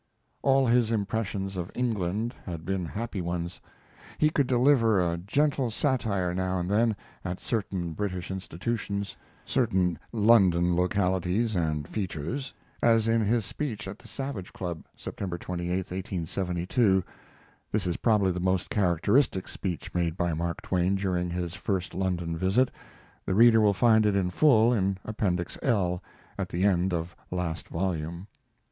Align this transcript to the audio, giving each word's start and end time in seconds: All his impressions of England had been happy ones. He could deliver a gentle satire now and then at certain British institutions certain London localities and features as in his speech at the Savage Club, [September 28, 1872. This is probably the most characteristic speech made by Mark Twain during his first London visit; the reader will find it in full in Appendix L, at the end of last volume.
All 0.41 0.65
his 0.65 0.89
impressions 0.89 1.57
of 1.57 1.69
England 1.75 2.33
had 2.47 2.65
been 2.65 2.85
happy 2.87 3.21
ones. 3.21 3.61
He 4.17 4.31
could 4.31 4.47
deliver 4.47 4.99
a 4.99 5.15
gentle 5.19 5.69
satire 5.69 6.33
now 6.33 6.57
and 6.57 6.71
then 6.71 6.95
at 7.23 7.39
certain 7.39 7.93
British 7.93 8.31
institutions 8.31 9.15
certain 9.45 9.99
London 10.11 10.75
localities 10.75 11.55
and 11.55 11.87
features 11.87 12.51
as 12.81 13.07
in 13.07 13.21
his 13.23 13.45
speech 13.45 13.87
at 13.87 13.99
the 13.99 14.07
Savage 14.07 14.51
Club, 14.53 14.83
[September 14.97 15.37
28, 15.37 15.69
1872. 15.71 17.03
This 17.71 17.85
is 17.85 17.97
probably 17.97 18.31
the 18.31 18.39
most 18.39 18.71
characteristic 18.71 19.47
speech 19.47 19.93
made 19.93 20.17
by 20.17 20.33
Mark 20.33 20.63
Twain 20.63 20.95
during 20.95 21.29
his 21.29 21.53
first 21.53 21.93
London 21.93 22.35
visit; 22.35 22.71
the 23.23 23.35
reader 23.35 23.61
will 23.61 23.71
find 23.75 24.07
it 24.07 24.15
in 24.15 24.31
full 24.31 24.73
in 24.73 24.97
Appendix 25.05 25.59
L, 25.61 26.01
at 26.39 26.49
the 26.49 26.63
end 26.63 26.91
of 26.91 27.15
last 27.29 27.67
volume. 27.69 28.25